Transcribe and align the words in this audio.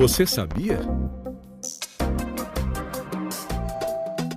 Você 0.00 0.24
sabia? 0.24 0.80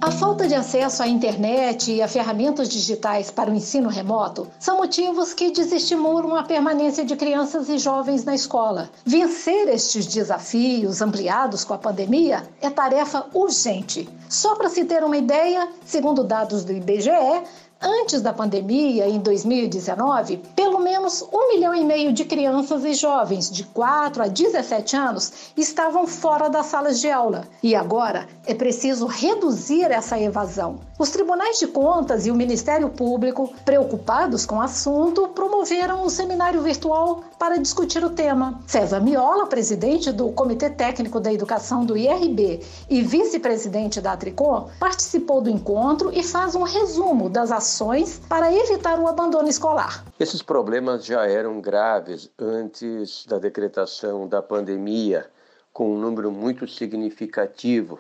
A 0.02 0.12
falta 0.12 0.46
de 0.46 0.54
acesso 0.54 1.02
à 1.02 1.08
internet 1.08 1.90
e 1.90 2.02
a 2.02 2.08
ferramentas 2.10 2.68
digitais 2.68 3.32
para 3.32 3.50
o 3.50 3.56
ensino 3.56 3.88
remoto 3.88 4.46
são 4.60 4.76
motivos 4.76 5.34
que 5.34 5.52
desestimulam 5.52 6.36
a 6.36 6.44
permanência 6.44 7.06
de 7.06 7.16
crianças 7.16 7.70
e 7.70 7.78
jovens 7.78 8.26
na 8.26 8.36
escola. 8.36 8.90
Vencer 9.06 9.70
estes 9.70 10.06
desafios 10.06 11.02
ampliados 11.02 11.64
com 11.64 11.74
a 11.74 11.78
pandemia 11.78 12.44
é 12.62 12.70
tarefa 12.70 13.26
urgente. 13.34 14.10
Só 14.28 14.56
para 14.56 14.68
se 14.68 14.84
ter 14.84 15.02
uma 15.02 15.16
ideia, 15.16 15.70
segundo 15.86 16.26
dados 16.26 16.66
do 16.66 16.74
IBGE, 16.74 17.42
Antes 17.86 18.22
da 18.22 18.32
pandemia, 18.32 19.10
em 19.10 19.20
2019, 19.20 20.38
pelo 20.56 20.73
menos 20.84 21.22
um 21.32 21.48
milhão 21.54 21.74
e 21.74 21.84
meio 21.84 22.12
de 22.12 22.26
crianças 22.26 22.84
e 22.84 22.94
jovens 22.94 23.50
de 23.50 23.64
4 23.64 24.24
a 24.24 24.28
17 24.28 24.96
anos 24.96 25.32
estavam 25.56 26.06
fora 26.06 26.50
das 26.50 26.66
salas 26.66 27.00
de 27.00 27.10
aula. 27.10 27.48
E 27.64 27.74
agora 27.74 28.28
é 28.46 28.54
preciso 28.54 29.06
reduzir 29.06 29.86
essa 29.86 30.20
evasão. 30.20 30.80
Os 31.00 31.10
tribunais 31.10 31.60
de 31.60 31.68
contas 31.68 32.26
e 32.26 32.32
o 32.32 32.36
Ministério 32.36 32.90
Público, 32.90 33.52
preocupados 33.66 34.46
com 34.46 34.58
o 34.58 34.62
assunto, 34.62 35.30
promoveram 35.30 36.06
um 36.06 36.10
seminário 36.10 36.62
virtual 36.62 37.24
para 37.40 37.58
discutir 37.58 38.04
o 38.04 38.10
tema. 38.10 38.60
César 38.68 39.00
Miola, 39.00 39.48
presidente 39.48 40.12
do 40.12 40.30
Comitê 40.32 40.70
Técnico 40.70 41.20
da 41.20 41.34
Educação 41.34 41.86
do 41.86 41.98
IRB 41.98 42.62
e 42.90 43.02
vice-presidente 43.02 44.00
da 44.00 44.16
Tricom, 44.16 44.70
participou 44.80 45.42
do 45.42 45.50
encontro 45.50 46.12
e 46.14 46.24
faz 46.24 46.56
um 46.56 46.64
resumo 46.64 47.30
das 47.30 47.52
ações 47.52 48.22
para 48.30 48.54
evitar 48.54 49.00
o 49.00 49.08
abandono 49.08 49.50
escolar. 49.50 50.04
Esses 50.20 50.42
problemas 50.42 50.73
já 51.02 51.28
eram 51.28 51.62
graves 51.62 52.32
antes 52.40 53.26
da 53.26 53.38
decretação 53.38 54.28
da 54.28 54.42
pandemia, 54.42 55.30
com 55.72 55.94
um 55.94 56.00
número 56.00 56.32
muito 56.32 56.68
significativo 56.68 58.00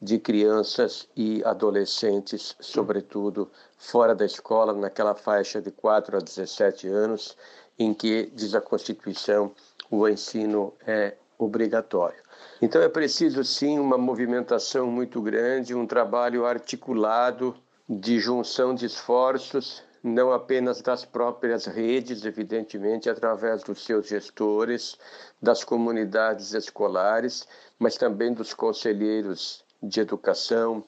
de 0.00 0.18
crianças 0.18 1.08
e 1.16 1.42
adolescentes, 1.44 2.54
sobretudo 2.60 3.50
fora 3.78 4.14
da 4.14 4.24
escola, 4.24 4.72
naquela 4.72 5.14
faixa 5.14 5.60
de 5.60 5.70
4 5.70 6.16
a 6.16 6.20
17 6.20 6.88
anos, 6.88 7.36
em 7.78 7.92
que, 7.92 8.30
diz 8.34 8.54
a 8.54 8.60
Constituição, 8.60 9.52
o 9.90 10.08
ensino 10.08 10.72
é 10.86 11.16
obrigatório. 11.38 12.22
Então 12.60 12.80
é 12.80 12.88
preciso 12.88 13.44
sim 13.44 13.78
uma 13.78 13.98
movimentação 13.98 14.86
muito 14.90 15.20
grande, 15.20 15.74
um 15.74 15.86
trabalho 15.86 16.46
articulado 16.46 17.54
de 17.88 18.18
junção 18.18 18.74
de 18.74 18.86
esforços, 18.86 19.82
não 20.06 20.32
apenas 20.32 20.80
das 20.80 21.04
próprias 21.04 21.66
redes, 21.66 22.24
evidentemente, 22.24 23.10
através 23.10 23.62
dos 23.64 23.84
seus 23.84 24.06
gestores, 24.06 24.96
das 25.42 25.64
comunidades 25.64 26.54
escolares, 26.54 27.46
mas 27.78 27.96
também 27.96 28.32
dos 28.32 28.54
conselheiros 28.54 29.64
de 29.82 30.00
educação, 30.00 30.84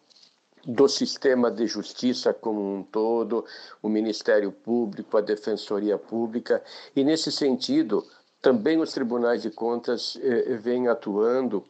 do 0.65 0.89
sistema 0.89 1.51
de 1.51 1.67
justiça 1.67 2.33
como 2.33 2.61
um 2.61 2.83
todo, 2.83 3.45
o 3.83 3.89
Ministério 3.89 4.53
Público, 4.53 5.17
a 5.17 5.21
Defensoria 5.21 5.99
Pública, 5.99 6.63
e 6.95 7.03
nesse 7.03 7.33
sentido, 7.33 8.07
também 8.41 8.81
os 8.81 8.93
tribunais 8.93 9.43
de 9.43 9.51
contas 9.51 10.17
eh, 10.23 10.57
vêm 10.57 10.87
atuando, 10.87 11.65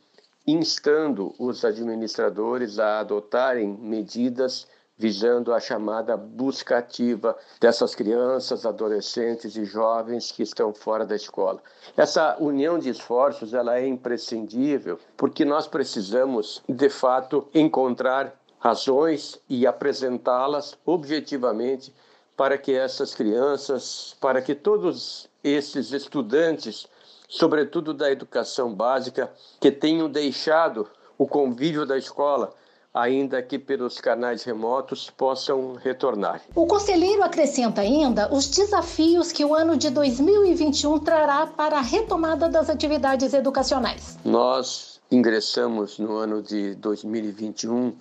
instando 0.47 1.35
os 1.39 1.65
administradores 1.65 2.79
a 2.79 3.01
adotarem 3.01 3.69
medidas 3.81 4.67
visando 4.99 5.55
a 5.55 5.61
chamada 5.61 6.17
busca 6.17 6.79
ativa 6.79 7.37
dessas 7.61 7.95
crianças, 7.95 8.67
adolescentes 8.67 9.57
e 9.57 9.65
jovens 9.65 10.33
que 10.33 10.43
estão 10.43 10.75
fora 10.75 11.07
da 11.07 11.15
escola. 11.15 11.63
Essa 11.97 12.37
união 12.41 12.79
de 12.79 12.91
esforços 12.91 13.55
ela 13.55 13.79
é 13.79 13.87
imprescindível 13.87 14.99
porque 15.17 15.45
nós 15.45 15.69
precisamos, 15.69 16.63
de 16.69 16.91
fato, 16.91 17.47
encontrar 17.55 18.35
razões 18.59 19.41
e 19.49 19.67
apresentá-las 19.67 20.77
objetivamente 20.85 21.95
para 22.37 22.59
que 22.59 22.72
essas 22.72 23.15
crianças, 23.15 24.17
para 24.21 24.43
que 24.43 24.55
todos 24.55 25.28
esses 25.45 25.93
estudantes, 25.93 26.89
sobretudo 27.28 27.95
da 27.95 28.11
educação 28.11 28.75
básica, 28.75 29.31
que 29.61 29.71
tenham 29.71 30.09
deixado 30.09 30.89
o 31.17 31.27
convívio 31.27 31.87
da 31.87 31.97
escola 31.97 32.53
ainda 32.93 33.43
que 33.43 33.59
pelos 33.59 34.00
canais 34.00 34.43
remotos 34.43 35.10
possam 35.10 35.75
retornar. 35.75 36.43
O 36.54 36.66
conselheiro 36.66 37.22
acrescenta 37.22 37.81
ainda 37.81 38.32
os 38.32 38.49
desafios 38.49 39.31
que 39.31 39.44
o 39.44 39.54
ano 39.54 39.76
de 39.76 39.91
2021 39.91 40.98
trará 41.00 41.47
para 41.47 41.78
a 41.78 41.82
retomada 41.82 42.48
das 42.48 42.69
atividades 42.71 43.34
educacionais. 43.34 44.19
Nós 44.25 45.00
ingressamos 45.10 45.98
no 45.98 46.16
ano 46.16 46.43
de 46.43 46.75
2021 46.77 47.97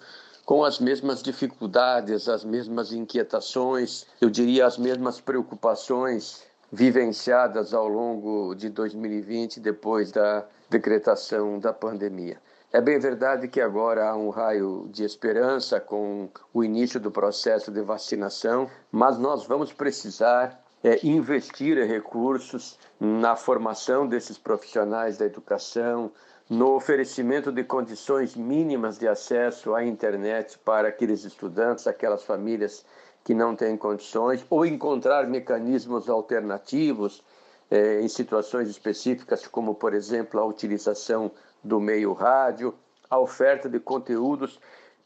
com 0.46 0.64
as 0.64 0.80
mesmas 0.80 1.22
dificuldades, 1.22 2.30
as 2.30 2.46
mesmas 2.46 2.94
inquietações, 2.94 4.06
eu 4.22 4.30
diria 4.30 4.66
as 4.66 4.78
mesmas 4.78 5.20
preocupações 5.20 6.42
vivenciadas 6.72 7.74
ao 7.74 7.88
longo 7.88 8.56
de 8.56 8.70
2020 8.70 9.60
depois 9.60 10.10
da 10.10 10.46
decretação 10.70 11.60
da 11.60 11.74
pandemia. 11.74 12.38
É 12.72 12.82
bem 12.82 13.00
verdade 13.00 13.48
que 13.48 13.62
agora 13.62 14.10
há 14.10 14.16
um 14.16 14.30
raio 14.30 14.90
de 14.92 15.06
esperança 15.06 15.80
com 15.80 16.28
o 16.54 16.66
início 16.66 17.00
do 17.00 17.10
processo 17.10 17.72
de 17.72 17.82
vacinação, 17.82 18.70
mas 18.92 19.18
nós 19.18 19.46
vamos 19.48 19.72
precisar 19.72 20.62
é, 20.84 21.00
investir 21.08 21.78
recursos 21.88 22.78
na 23.00 23.38
formação 23.38 24.06
desses 24.06 24.38
profissionais 24.38 25.18
da 25.18 25.26
educação, 25.26 26.12
no 26.50 26.76
oferecimento 26.76 27.54
de 27.54 27.64
condições 27.64 28.36
mínimas 28.36 29.00
de 29.00 29.08
acesso 29.08 29.74
à 29.74 29.86
internet 29.86 30.60
para 30.60 30.90
aqueles 30.90 31.24
estudantes, 31.24 31.88
aquelas 31.88 32.24
famílias 32.24 32.86
que 33.24 33.34
não 33.34 33.56
têm 33.56 33.78
condições, 33.78 34.46
ou 34.50 34.66
encontrar 34.66 35.26
mecanismos 35.26 36.10
alternativos 36.10 37.24
é, 37.72 38.02
em 38.02 38.08
situações 38.10 38.70
específicas, 38.70 39.48
como, 39.48 39.74
por 39.74 39.94
exemplo, 39.94 40.40
a 40.40 40.46
utilização 40.46 41.32
do 41.64 41.80
meio 41.80 42.14
rádio, 42.14 42.74
a 43.10 43.20
oferta 43.20 43.70
de 43.70 43.80
conteúdos 43.80 44.60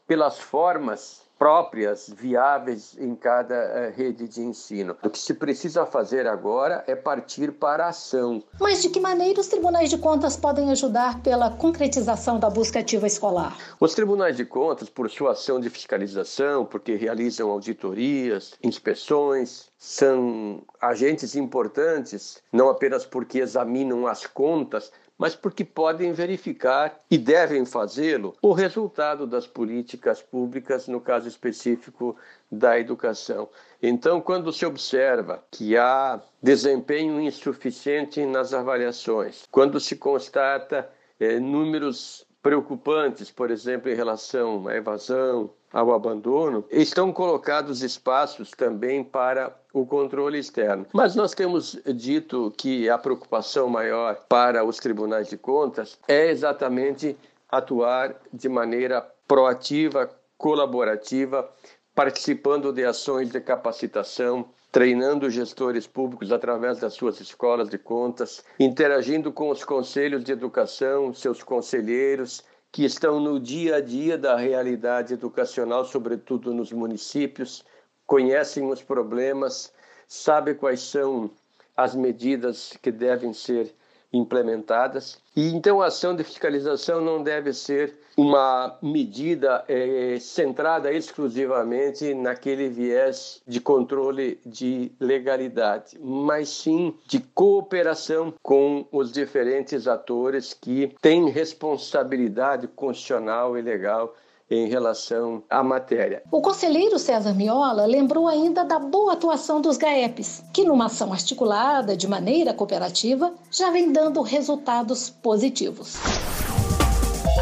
pelas 0.06 0.38
formas 0.38 1.22
próprias, 1.42 2.08
viáveis 2.16 2.96
em 2.96 3.16
cada 3.16 3.54
uh, 3.54 3.96
rede 3.96 4.28
de 4.28 4.40
ensino. 4.40 4.96
O 5.02 5.10
que 5.10 5.18
se 5.18 5.34
precisa 5.34 5.84
fazer 5.84 6.24
agora 6.24 6.84
é 6.86 6.94
partir 6.94 7.50
para 7.50 7.86
a 7.86 7.88
ação. 7.88 8.40
Mas 8.60 8.80
de 8.80 8.88
que 8.88 9.00
maneira 9.00 9.40
os 9.40 9.48
tribunais 9.48 9.90
de 9.90 9.98
contas 9.98 10.36
podem 10.36 10.70
ajudar 10.70 11.20
pela 11.20 11.50
concretização 11.50 12.38
da 12.38 12.48
busca 12.48 12.78
ativa 12.78 13.08
escolar? 13.08 13.58
Os 13.80 13.92
tribunais 13.92 14.36
de 14.36 14.44
contas, 14.44 14.88
por 14.88 15.10
sua 15.10 15.32
ação 15.32 15.58
de 15.58 15.68
fiscalização, 15.68 16.64
porque 16.64 16.94
realizam 16.94 17.50
auditorias, 17.50 18.54
inspeções, 18.62 19.71
são 19.84 20.62
agentes 20.80 21.34
importantes, 21.34 22.40
não 22.52 22.68
apenas 22.68 23.04
porque 23.04 23.40
examinam 23.40 24.06
as 24.06 24.24
contas, 24.24 24.92
mas 25.18 25.34
porque 25.34 25.64
podem 25.64 26.12
verificar 26.12 27.00
e 27.10 27.18
devem 27.18 27.66
fazê-lo 27.66 28.32
o 28.40 28.52
resultado 28.52 29.26
das 29.26 29.44
políticas 29.44 30.22
públicas, 30.22 30.86
no 30.86 31.00
caso 31.00 31.26
específico 31.26 32.16
da 32.48 32.78
educação. 32.78 33.48
Então, 33.82 34.20
quando 34.20 34.52
se 34.52 34.64
observa 34.64 35.42
que 35.50 35.76
há 35.76 36.22
desempenho 36.40 37.20
insuficiente 37.20 38.24
nas 38.24 38.54
avaliações, 38.54 39.48
quando 39.50 39.80
se 39.80 39.96
constata 39.96 40.88
é, 41.18 41.40
números 41.40 42.24
preocupantes, 42.42 43.30
por 43.30 43.50
exemplo, 43.50 43.90
em 43.90 43.94
relação 43.94 44.66
à 44.66 44.74
evasão, 44.74 45.50
ao 45.72 45.94
abandono, 45.94 46.64
estão 46.70 47.12
colocados 47.12 47.82
espaços 47.82 48.50
também 48.50 49.02
para 49.02 49.56
o 49.72 49.86
controle 49.86 50.38
externo. 50.38 50.86
Mas 50.92 51.14
nós 51.14 51.32
temos 51.32 51.80
dito 51.94 52.52
que 52.58 52.90
a 52.90 52.98
preocupação 52.98 53.68
maior 53.68 54.16
para 54.28 54.64
os 54.64 54.76
tribunais 54.76 55.28
de 55.28 55.38
contas 55.38 55.98
é 56.06 56.30
exatamente 56.30 57.16
atuar 57.48 58.16
de 58.32 58.48
maneira 58.48 59.00
proativa, 59.26 60.10
colaborativa, 60.36 61.48
participando 61.94 62.72
de 62.72 62.84
ações 62.84 63.30
de 63.30 63.40
capacitação, 63.40 64.46
treinando 64.70 65.28
gestores 65.28 65.86
públicos 65.86 66.32
através 66.32 66.78
das 66.78 66.94
suas 66.94 67.20
escolas 67.20 67.68
de 67.68 67.76
contas, 67.76 68.42
interagindo 68.58 69.30
com 69.30 69.50
os 69.50 69.62
conselhos 69.62 70.24
de 70.24 70.32
educação, 70.32 71.12
seus 71.12 71.42
conselheiros, 71.42 72.42
que 72.70 72.84
estão 72.84 73.20
no 73.20 73.38
dia 73.38 73.76
a 73.76 73.80
dia 73.80 74.16
da 74.16 74.34
realidade 74.34 75.12
educacional, 75.12 75.84
sobretudo 75.84 76.54
nos 76.54 76.72
municípios, 76.72 77.62
conhecem 78.06 78.64
os 78.70 78.82
problemas, 78.82 79.70
sabem 80.08 80.54
quais 80.54 80.80
são 80.80 81.30
as 81.76 81.94
medidas 81.94 82.76
que 82.82 82.90
devem 82.90 83.34
ser 83.34 83.74
implementadas. 84.12 85.18
E 85.34 85.48
então 85.48 85.80
a 85.80 85.86
ação 85.86 86.14
de 86.14 86.22
fiscalização 86.22 87.00
não 87.00 87.22
deve 87.22 87.52
ser 87.52 87.94
uma 88.16 88.76
medida 88.82 89.64
é, 89.66 90.18
centrada 90.20 90.92
exclusivamente 90.92 92.12
naquele 92.12 92.68
viés 92.68 93.40
de 93.46 93.58
controle 93.60 94.38
de 94.44 94.92
legalidade, 95.00 95.98
mas 95.98 96.50
sim 96.50 96.94
de 97.06 97.20
cooperação 97.34 98.34
com 98.42 98.86
os 98.92 99.10
diferentes 99.10 99.88
atores 99.88 100.52
que 100.52 100.94
têm 101.00 101.30
responsabilidade 101.30 102.68
constitucional 102.68 103.56
e 103.56 103.62
legal 103.62 104.14
em 104.54 104.68
relação 104.68 105.42
à 105.48 105.62
matéria. 105.62 106.22
O 106.30 106.40
conselheiro 106.40 106.98
César 106.98 107.34
Miola 107.34 107.86
lembrou 107.86 108.28
ainda 108.28 108.64
da 108.64 108.78
boa 108.78 109.14
atuação 109.14 109.60
dos 109.60 109.76
GAEPs, 109.76 110.44
que 110.52 110.64
numa 110.64 110.86
ação 110.86 111.12
articulada 111.12 111.96
de 111.96 112.06
maneira 112.06 112.52
cooperativa 112.52 113.32
já 113.50 113.70
vem 113.70 113.92
dando 113.92 114.20
resultados 114.22 115.10
positivos. 115.10 115.96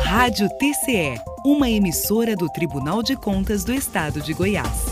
Rádio 0.05 0.49
TCE, 0.59 1.21
uma 1.45 1.71
emissora 1.71 2.35
do 2.35 2.49
Tribunal 2.49 3.03
de 3.03 3.17
Contas 3.17 3.65
do 3.65 3.73
Estado 3.73 4.21
de 4.21 4.33
Goiás. 4.33 4.85